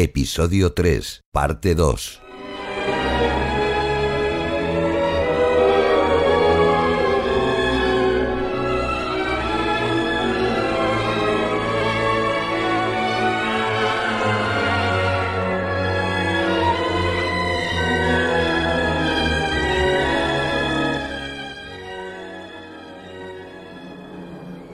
[0.00, 2.22] Episodio 3, parte 2.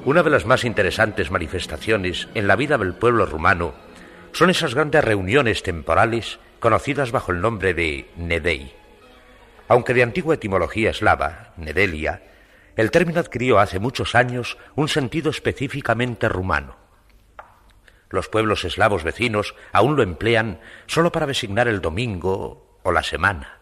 [0.05, 3.73] Una de las más interesantes manifestaciones en la vida del pueblo rumano
[4.35, 8.75] son esas grandes reuniones temporales conocidas bajo el nombre de Nedei.
[9.69, 12.21] Aunque de antigua etimología eslava, Nedelia,
[12.75, 16.77] el término adquirió hace muchos años un sentido específicamente rumano.
[18.11, 23.59] Los pueblos eslavos vecinos aún lo emplean solo para designar el domingo o la semana.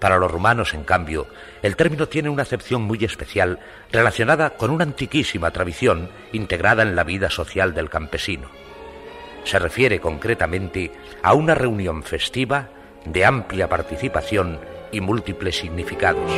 [0.00, 1.28] Para los rumanos, en cambio,
[1.62, 3.60] el término tiene una acepción muy especial
[3.92, 8.67] relacionada con una antiquísima tradición integrada en la vida social del campesino.
[9.48, 12.68] Se refiere concretamente a una reunión festiva
[13.06, 14.60] de amplia participación
[14.92, 16.30] y múltiples significados.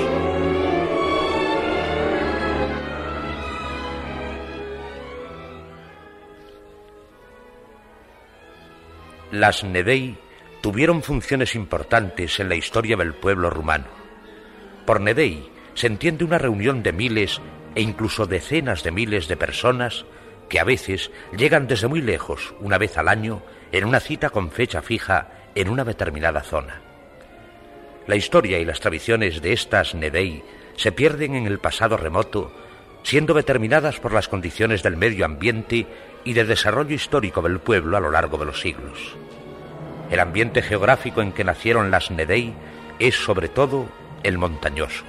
[9.33, 10.16] Las Nedei
[10.61, 13.88] tuvieron funciones importantes en la historia del pueblo rumano.
[14.86, 17.41] Por Nedei se entiende una reunión de miles
[17.75, 20.06] e incluso decenas de miles de personas
[20.51, 23.41] que a veces llegan desde muy lejos, una vez al año,
[23.73, 26.83] en una cita con fecha fija en una determinada zona.
[28.06, 30.43] La historia y las tradiciones de estas Nedei
[30.77, 32.53] se pierden en el pasado remoto,
[33.05, 35.87] siendo determinadas por las condiciones del medio ambiente
[36.25, 39.17] y de desarrollo histórico del pueblo a lo largo de los siglos.
[40.11, 42.53] El ambiente geográfico en que nacieron las Nedei
[42.99, 43.88] es sobre todo
[44.25, 45.05] el montañoso.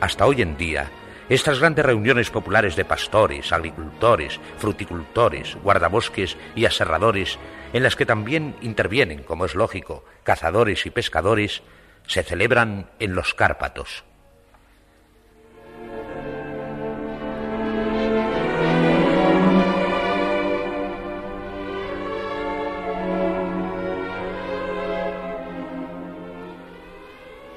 [0.00, 0.90] Hasta hoy en día,
[1.30, 7.38] estas grandes reuniones populares de pastores, agricultores, fruticultores, guardabosques y aserradores,
[7.72, 11.62] en las que también intervienen, como es lógico, cazadores y pescadores,
[12.08, 14.02] se celebran en los Cárpatos,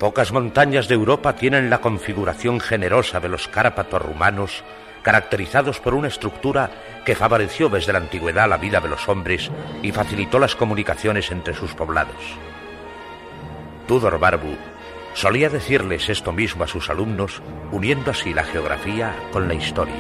[0.04, 4.62] Pocas montañas de Europa tienen la configuración generosa de los Cárpatos rumanos,
[5.02, 6.72] caracterizados por una estructura
[7.06, 9.50] que favoreció desde la antigüedad la vida de los hombres
[9.82, 12.22] y facilitó las comunicaciones entre sus poblados.
[13.88, 14.58] Tudor Barbu
[15.14, 17.42] solía decirles esto mismo a sus alumnos,
[17.72, 19.96] uniendo así la geografía con la historia.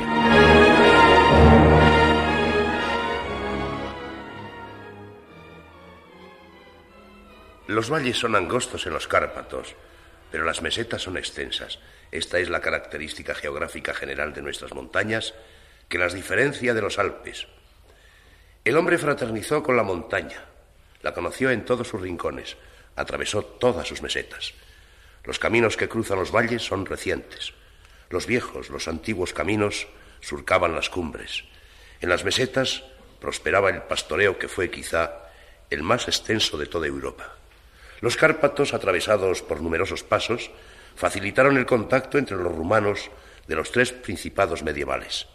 [7.67, 9.77] Los valles son angostos en los Cárpatos,
[10.33, 11.77] pero las mesetas son extensas.
[12.11, 15.35] Esta es la característica geográfica general de nuestras montañas
[15.87, 17.45] que las diferencia de los Alpes.
[18.65, 20.43] El hombre fraternizó con la montaña,
[21.03, 22.57] la conoció en todos sus rincones,
[22.95, 24.55] atravesó todas sus mesetas.
[25.23, 27.53] Los caminos que cruzan los valles son recientes.
[28.09, 29.85] Los viejos, los antiguos caminos
[30.19, 31.43] surcaban las cumbres.
[32.01, 32.83] En las mesetas
[33.21, 35.29] prosperaba el pastoreo que fue quizá
[35.69, 37.35] el más extenso de toda Europa.
[38.03, 40.51] Los Cárpatos, atravesados por numerosos pasos,
[40.93, 43.09] facilitaron el contacto entre los rumanos
[43.47, 45.27] de los tres principados medievales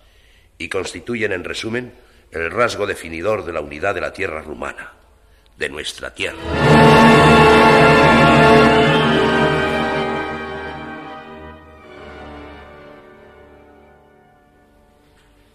[0.58, 1.94] y constituyen, en resumen,
[2.30, 4.92] el rasgo definidor de la unidad de la tierra rumana,
[5.56, 6.36] de nuestra tierra.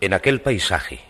[0.01, 1.01] En aquel paisaje,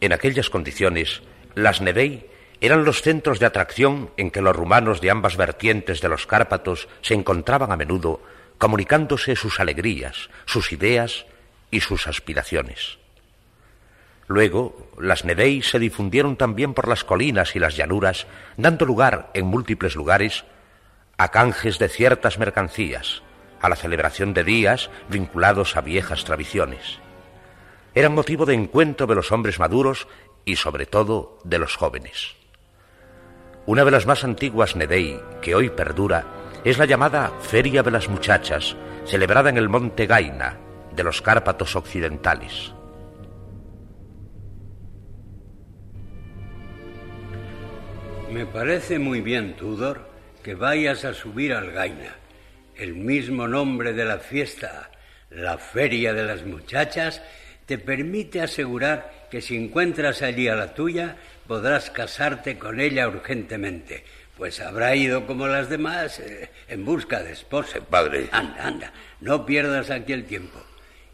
[0.00, 1.20] en aquellas condiciones,
[1.56, 6.08] las Nedei eran los centros de atracción en que los rumanos de ambas vertientes de
[6.08, 8.20] los Cárpatos se encontraban a menudo,
[8.58, 11.26] comunicándose sus alegrías, sus ideas
[11.70, 12.98] y sus aspiraciones.
[14.26, 18.26] Luego, las Nedei se difundieron también por las colinas y las llanuras,
[18.56, 20.44] dando lugar, en múltiples lugares,
[21.16, 23.22] a canjes de ciertas mercancías,
[23.60, 26.98] a la celebración de días vinculados a viejas tradiciones.
[27.94, 30.08] Eran motivo de encuentro de los hombres maduros
[30.44, 32.37] y, sobre todo, de los jóvenes.
[33.68, 36.24] Una de las más antiguas Nedei, que hoy perdura,
[36.64, 38.74] es la llamada Feria de las Muchachas,
[39.04, 40.58] celebrada en el monte Gaina,
[40.90, 42.72] de los Cárpatos occidentales.
[48.32, 50.08] Me parece muy bien, Tudor,
[50.42, 52.16] que vayas a subir al Gaina.
[52.74, 54.90] El mismo nombre de la fiesta,
[55.28, 57.20] la Feria de las Muchachas,
[57.66, 61.18] te permite asegurar que si encuentras allí a la tuya,
[61.48, 64.04] podrás casarte con ella urgentemente,
[64.36, 67.80] pues habrá ido como las demás eh, en busca de esposa.
[67.80, 68.28] Padre.
[68.30, 70.62] Anda, anda, no pierdas aquí el tiempo.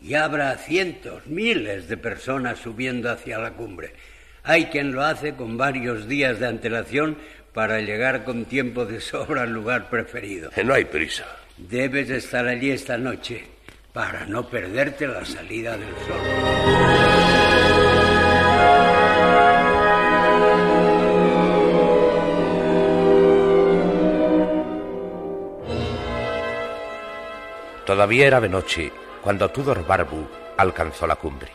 [0.03, 3.95] Y habrá cientos, miles de personas subiendo hacia la cumbre.
[4.43, 7.17] Hay quien lo hace con varios días de antelación
[7.55, 10.51] para llegar con tiempo de sobra al lugar preferido.
[10.63, 11.25] No hay prisa.
[11.57, 13.45] Debes estar allí esta noche
[13.93, 16.21] para no perderte la salida del sol.
[27.85, 28.93] Todavía era de noche
[29.23, 30.27] cuando Tudor Barbu
[30.57, 31.53] alcanzó la cumbre.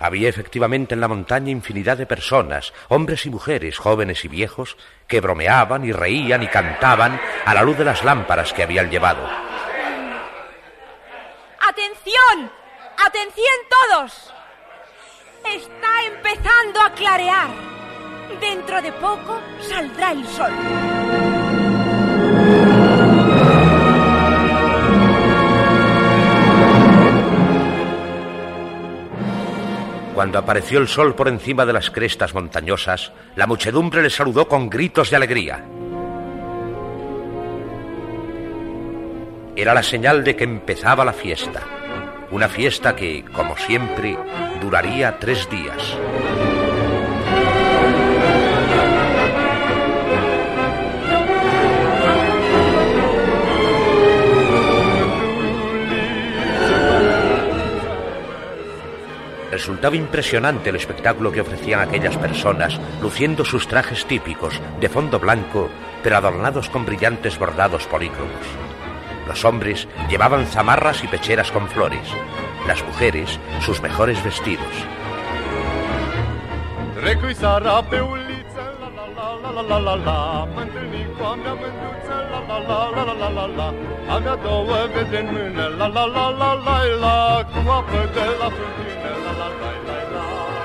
[0.00, 4.76] Había efectivamente en la montaña infinidad de personas, hombres y mujeres, jóvenes y viejos,
[5.08, 9.28] que bromeaban y reían y cantaban a la luz de las lámparas que habían llevado.
[11.60, 12.50] ¡Atención!
[13.04, 14.32] ¡Atención todos!
[15.44, 17.48] Está empezando a clarear.
[18.40, 20.52] Dentro de poco saldrá el sol.
[30.18, 34.68] Cuando apareció el sol por encima de las crestas montañosas, la muchedumbre le saludó con
[34.68, 35.64] gritos de alegría.
[39.54, 41.62] Era la señal de que empezaba la fiesta,
[42.32, 44.18] una fiesta que, como siempre,
[44.60, 45.96] duraría tres días.
[59.58, 65.68] Resultaba impresionante el espectáculo que ofrecían aquellas personas, luciendo sus trajes típicos, de fondo blanco,
[66.00, 68.46] pero adornados con brillantes bordados polícromos.
[69.26, 72.08] Los hombres llevaban zamarras y pecheras con flores,
[72.68, 74.64] las mujeres sus mejores vestidos.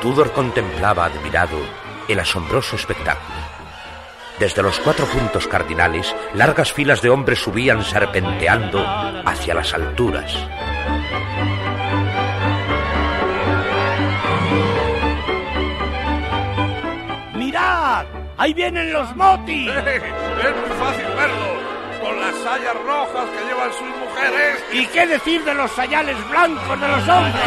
[0.01, 1.57] Tudor contemplaba admirado
[2.07, 3.33] el asombroso espectáculo.
[4.39, 8.83] Desde los cuatro puntos cardinales, largas filas de hombres subían serpenteando
[9.25, 10.35] hacia las alturas.
[18.43, 19.71] ¡Ahí vienen los motis!
[19.71, 21.47] Es muy fácil verlo,
[22.01, 24.65] con las sayas rojas que llevan sus mujeres.
[24.73, 27.41] ¿Y qué decir de los sayales blancos de los hombres?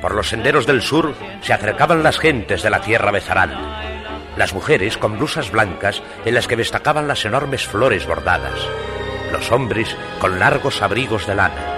[0.00, 3.95] Por los senderos del sur se acercaban las gentes de la tierra bezarán.
[4.36, 8.58] Las mujeres con blusas blancas en las que destacaban las enormes flores bordadas.
[9.32, 11.76] Los hombres con largos abrigos de lana.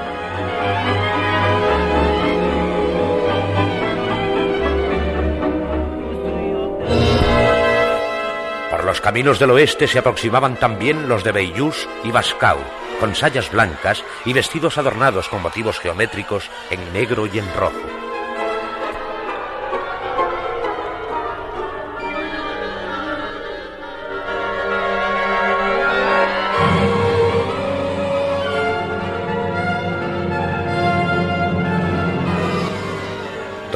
[8.70, 12.58] Por los caminos del oeste se aproximaban también los de Beillús y Bascau,
[12.98, 17.97] con sayas blancas y vestidos adornados con motivos geométricos en negro y en rojo.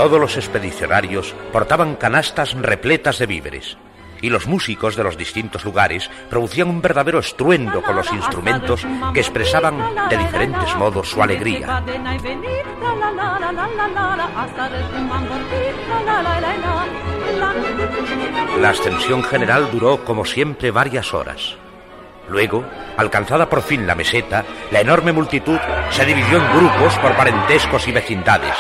[0.02, 3.78] Todos los expedicionarios portaban canastas repletas de víveres,
[4.20, 9.20] y los músicos de los distintos lugares producían un verdadero estruendo con los instrumentos que
[9.20, 9.78] expresaban
[10.10, 11.84] de diferentes modos su alegría.
[18.60, 21.54] La ascensión general duró, como siempre, varias horas.
[22.28, 22.64] Luego,
[22.96, 27.92] alcanzada por fin la meseta, la enorme multitud se dividió en grupos por parentescos y
[27.92, 28.56] vecindades.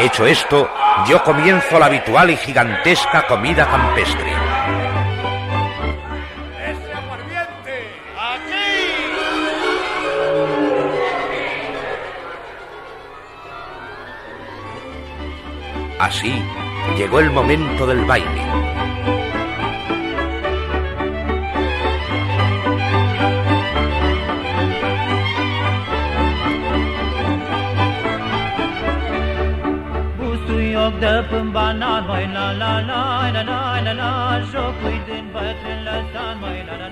[0.00, 0.68] Hecho esto,
[1.06, 4.32] dio comienzo la habitual y gigantesca comida campestre.
[16.00, 16.42] Así
[16.96, 18.73] llegó el momento del baile.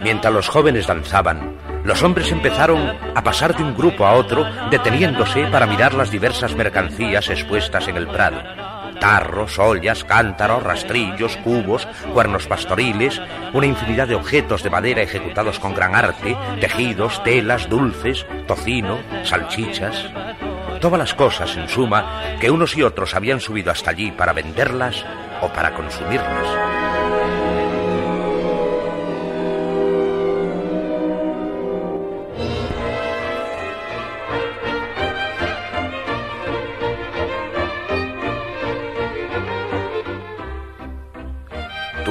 [0.02, 5.46] Mientras los jóvenes danzaban, los hombres empezaron a pasar de un grupo a otro, deteniéndose
[5.46, 8.72] para mirar las diversas mercancías expuestas en el prado.
[9.02, 13.21] Tarros, ollas, cántaros, rastrillos, cubos, cuernos pastoriles,
[13.52, 20.09] una infinidad de objetos de madera ejecutados con gran arte, tejidos, telas, dulces, tocino, salchichas.
[20.80, 25.04] Todas las cosas, en suma, que unos y otros habían subido hasta allí para venderlas
[25.40, 26.91] o para consumirlas.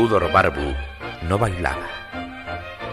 [0.01, 0.73] Tudor Barbu
[1.29, 1.87] no bailaba.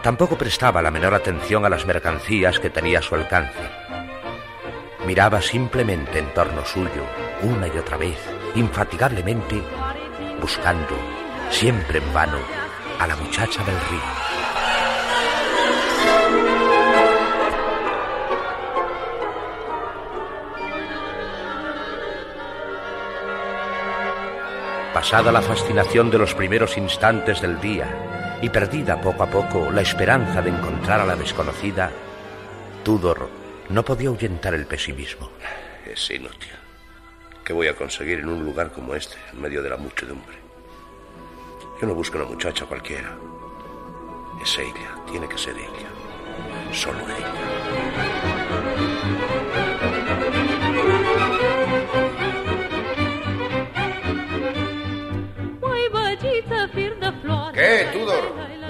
[0.02, 3.62] Tampoco prestaba la menor atención a las mercancías que tenía a su alcance.
[5.06, 7.06] Miraba simplemente en torno suyo,
[7.40, 8.18] una y otra vez,
[8.56, 9.62] infatigablemente,
[10.38, 10.98] buscando,
[11.48, 12.40] siempre en vano,
[12.98, 14.37] a la muchacha del río.
[24.98, 29.80] Pasada la fascinación de los primeros instantes del día y perdida poco a poco la
[29.80, 31.92] esperanza de encontrar a la desconocida,
[32.82, 33.28] Tudor
[33.68, 35.30] no podía ahuyentar el pesimismo.
[35.86, 36.50] Es inútil.
[37.44, 40.36] ¿Qué voy a conseguir en un lugar como este, en medio de la muchedumbre?
[41.80, 43.16] Yo no busco una muchacha cualquiera.
[44.42, 46.72] Es ella, tiene que ser ella.
[46.72, 48.27] Solo ella.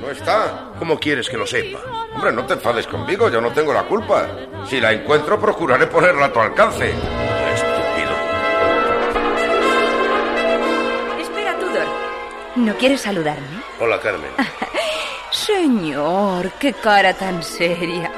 [0.09, 0.71] ¿No está?
[0.79, 1.81] ¿Cómo quieres que lo sepa?
[2.15, 4.27] Hombre, no te enfades conmigo, yo no tengo la culpa.
[4.67, 6.89] Si la encuentro, procuraré ponerla a tu alcance.
[6.89, 8.17] Estúpido.
[11.21, 11.87] Espera, Tudor.
[12.57, 13.63] ¿No quieres saludarme?
[13.81, 14.31] Hola, Carmen.
[15.31, 18.11] Señor, qué cara tan seria.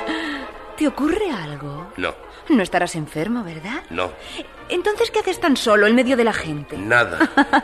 [0.80, 1.92] ¿Te ocurre algo?
[1.98, 2.14] No,
[2.48, 3.82] No estarás enfermo, ¿verdad?
[3.90, 4.12] no,
[4.70, 6.78] Entonces, ¿qué haces tan solo en medio de la gente?
[6.78, 7.18] nada.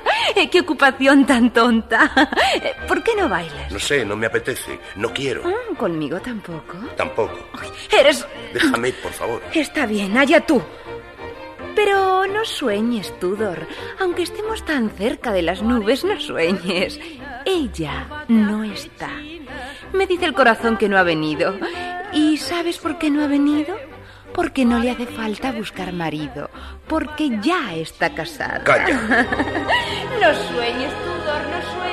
[0.53, 2.13] ¡Qué ocupación tan tonta!
[2.87, 3.73] ¿Por qué no bailas?
[3.73, 4.79] No sé, no me apetece.
[4.97, 5.45] No quiero.
[5.47, 6.77] Ah, ¿Conmigo tampoco?
[6.95, 7.39] Tampoco.
[7.91, 8.27] Eres...
[8.53, 9.41] Déjame, por favor.
[9.55, 10.61] Está bien, allá tú.
[11.75, 13.67] Pero no sueñes, Tudor.
[13.99, 17.01] Aunque estemos tan cerca de las nubes, no sueñes.
[17.47, 19.09] Ella no está.
[19.95, 21.55] Me dice el corazón que no ha venido.
[22.13, 23.77] ¿Y sabes por qué no ha venido?
[24.35, 26.51] Porque no le hace falta buscar marido.
[26.87, 28.63] Porque ya está casada.
[28.65, 28.95] Calla.
[30.21, 31.87] no sueñes, Tudor, no sueñes.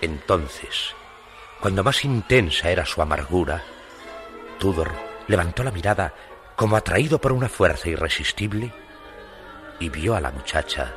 [0.00, 0.94] Entonces,
[1.60, 3.62] cuando más intensa era su amargura,
[4.58, 4.92] Tudor
[5.28, 6.14] levantó la mirada
[6.56, 8.72] como atraído por una fuerza irresistible
[9.80, 10.92] y vio a la muchacha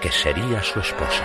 [0.00, 1.24] que sería su esposa.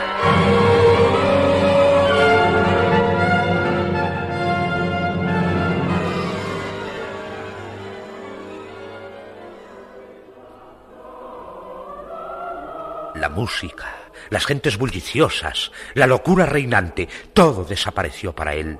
[13.15, 13.96] La música,
[14.29, 18.79] las gentes bulliciosas, la locura reinante, todo desapareció para él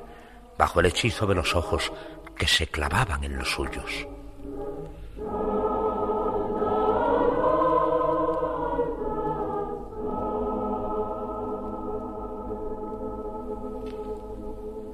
[0.58, 1.92] bajo el hechizo de los ojos
[2.38, 4.08] que se clavaban en los suyos.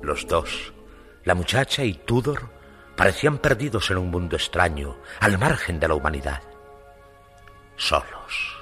[0.09, 0.73] Los dos,
[1.23, 2.49] la muchacha y Tudor,
[2.95, 6.41] parecían perdidos en un mundo extraño, al margen de la humanidad.
[7.75, 8.57] Solos.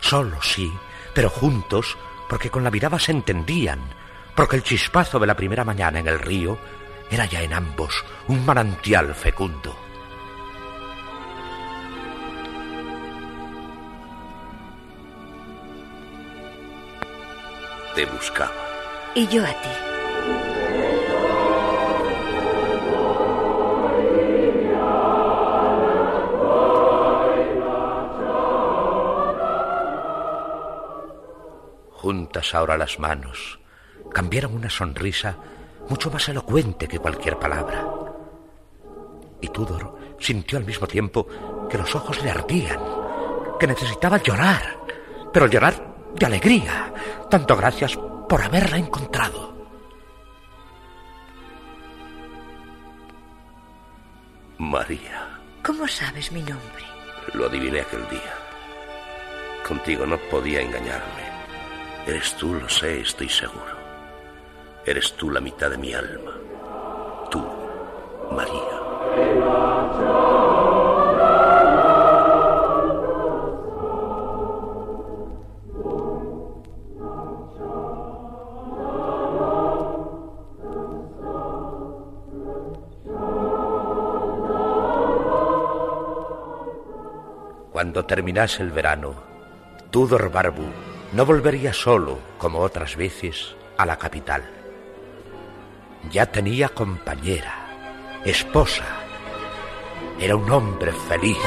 [0.00, 0.72] Solos, sí,
[1.12, 3.80] pero juntos, porque con la mirada se entendían,
[4.34, 6.56] porque el chispazo de la primera mañana en el río
[7.10, 9.76] era ya en ambos un manantial fecundo.
[17.94, 18.54] Te buscaba.
[19.14, 19.95] Y yo a ti.
[32.06, 33.58] Juntas ahora las manos,
[34.12, 35.36] cambiaron una sonrisa
[35.88, 37.84] mucho más elocuente que cualquier palabra.
[39.40, 41.26] Y Tudor sintió al mismo tiempo
[41.68, 42.78] que los ojos le ardían,
[43.58, 44.78] que necesitaba llorar,
[45.32, 46.94] pero llorar de alegría,
[47.28, 47.98] tanto gracias
[48.28, 49.56] por haberla encontrado.
[54.58, 55.40] María.
[55.64, 56.84] ¿Cómo sabes mi nombre?
[57.34, 58.34] Lo adiviné aquel día.
[59.66, 61.25] Contigo no podía engañarme.
[62.06, 63.74] Eres tú, lo sé, estoy seguro.
[64.84, 66.34] Eres tú la mitad de mi alma.
[67.28, 67.44] Tú,
[68.30, 68.76] María.
[87.72, 89.12] Cuando terminase el verano,
[89.90, 94.44] Tudor Barbu no volvería solo, como otras veces, a la capital.
[96.10, 98.84] Ya tenía compañera, esposa.
[100.20, 101.38] Era un hombre feliz.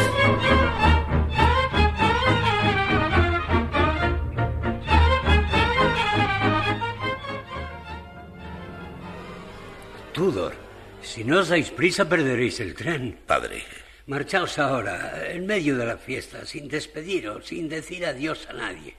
[10.13, 10.53] Tudor,
[11.01, 13.17] si no os dais prisa perderéis el tren.
[13.25, 13.63] Padre,
[14.05, 18.95] Marchaos ahora, en medio de la fiesta, sin despediros, sin decir adiós a nadie.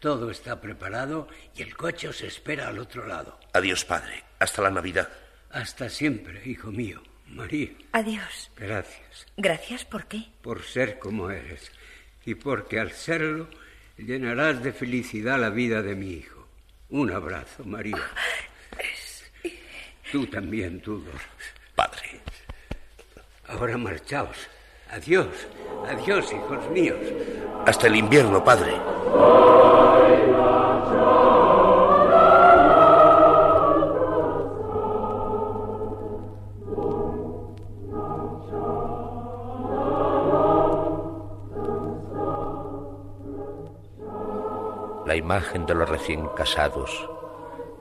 [0.00, 3.38] Todo está preparado y el coche os espera al otro lado.
[3.52, 4.22] adiós, padre.
[4.38, 5.08] Hasta la Navidad.
[5.50, 7.02] Hasta siempre, hijo mío.
[7.28, 8.52] María, Adiós.
[8.56, 10.28] gracias Gracias, ¿por qué?
[10.42, 11.72] por ser como eres
[12.24, 13.48] y porque al serlo
[13.98, 16.46] llenarás de felicidad la vida de mi hijo.
[16.90, 17.98] Un abrazo, María.
[20.12, 21.20] Tú también, Tudor.
[21.74, 22.20] Padre.
[23.48, 24.36] Ahora marchaos.
[24.90, 25.26] Adiós,
[25.88, 26.98] adiós, hijos míos.
[27.66, 28.72] Hasta el invierno, padre.
[45.04, 47.08] La imagen de los recién casados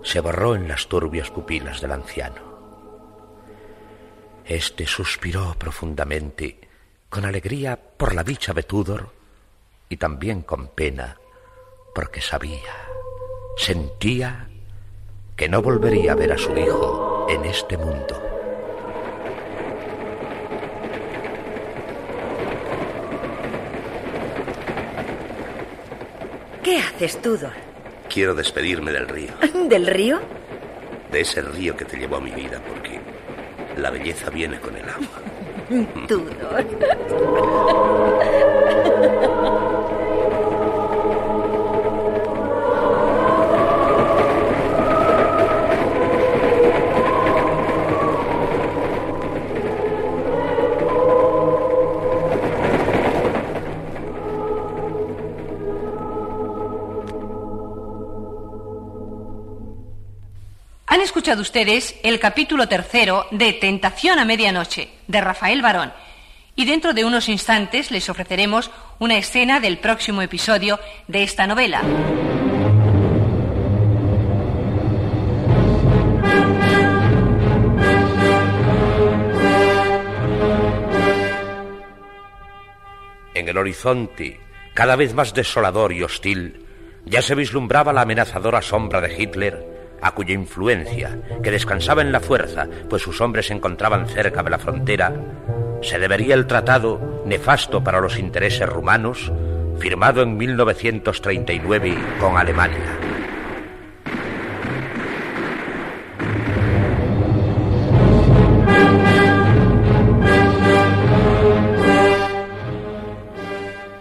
[0.04, 2.42] se borró en las turbias pupilas del anciano.
[4.46, 6.60] Este suspiró profundamente,
[7.10, 9.10] con alegría por la dicha de Tudor
[9.90, 11.18] y también con pena,
[11.94, 12.74] porque sabía,
[13.58, 14.48] sentía
[15.36, 18.22] que no volvería a ver a su hijo en este mundo.
[26.64, 27.52] ¿Qué haces, Tudor?
[28.10, 29.32] Quiero despedirme del río.
[29.70, 30.20] ¿Del río?
[31.12, 33.00] De ese río que te llevó a mi vida, porque
[33.78, 35.35] la belleza viene con el agua.
[36.08, 36.62] Tudor.
[61.36, 65.92] Escuchado ustedes el capítulo tercero de Tentación a Medianoche, de Rafael Barón.
[66.56, 71.82] Y dentro de unos instantes les ofreceremos una escena del próximo episodio de esta novela.
[83.34, 84.40] En el horizonte,
[84.74, 86.66] cada vez más desolador y hostil,
[87.04, 89.75] ya se vislumbraba la amenazadora sombra de Hitler,
[90.06, 94.52] a cuya influencia, que descansaba en la fuerza, pues sus hombres se encontraban cerca de
[94.52, 95.12] la frontera,
[95.82, 99.32] se debería el tratado, nefasto para los intereses rumanos,
[99.80, 103.00] firmado en 1939 con Alemania.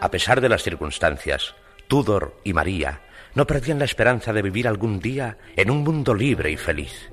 [0.03, 1.55] A pesar de las circunstancias,
[1.89, 3.01] Tudor y María
[3.35, 7.11] no perdían la esperanza de vivir algún día en un mundo libre y feliz.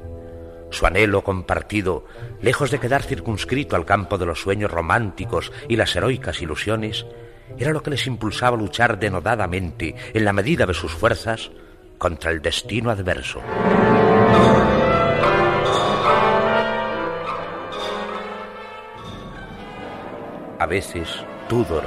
[0.70, 2.06] Su anhelo compartido,
[2.42, 7.06] lejos de quedar circunscrito al campo de los sueños románticos y las heroicas ilusiones,
[7.58, 11.52] era lo que les impulsaba a luchar denodadamente, en la medida de sus fuerzas,
[11.98, 13.42] contra el destino adverso.
[20.58, 21.10] A veces,
[21.50, 21.84] Tudor,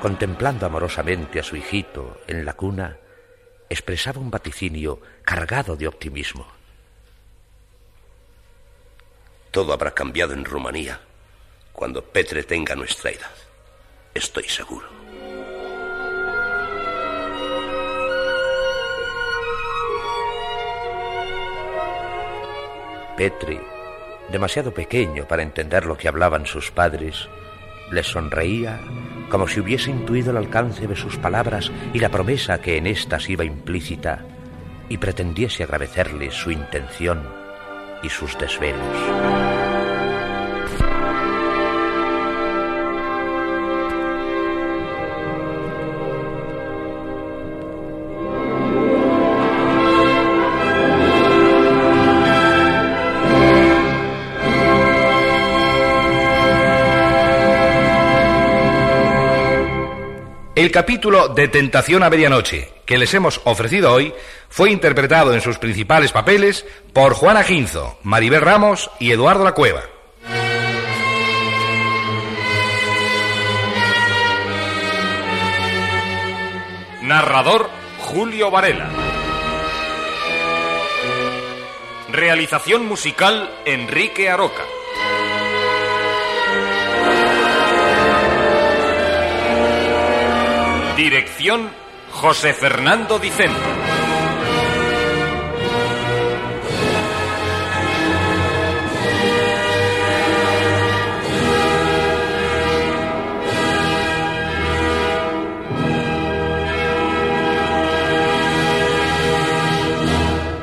[0.00, 2.98] contemplando amorosamente a su hijito en la cuna,
[3.70, 6.46] expresaba un vaticinio cargado de optimismo.
[9.52, 11.00] Todo habrá cambiado en Rumanía
[11.72, 13.30] cuando Petre tenga nuestra edad.
[14.12, 14.88] Estoy seguro.
[23.16, 23.60] Petre,
[24.30, 27.28] demasiado pequeño para entender lo que hablaban sus padres,
[27.92, 28.80] les sonreía
[29.30, 33.30] como si hubiese intuido el alcance de sus palabras y la promesa que en éstas
[33.30, 34.24] iba implícita,
[34.88, 37.22] y pretendiese agradecerles su intención
[38.02, 39.49] y sus desvelos.
[60.60, 64.12] El capítulo de Tentación a Medianoche que les hemos ofrecido hoy
[64.50, 69.84] fue interpretado en sus principales papeles por Juana Ginzo, Maribel Ramos y Eduardo La Cueva.
[77.00, 77.70] Narrador
[78.00, 78.90] Julio Varela.
[82.12, 84.64] Realización musical Enrique Aroca.
[91.00, 91.70] Dirección
[92.10, 93.56] José Fernando Dicente.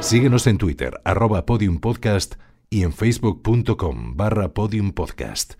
[0.01, 2.35] Síguenos en Twitter, arroba podiumpodcast
[2.69, 5.55] y en facebook.com barra podiumpodcast.